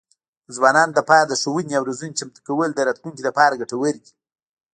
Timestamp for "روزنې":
1.89-2.17